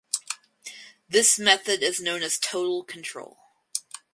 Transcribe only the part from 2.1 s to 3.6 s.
as "Total Control".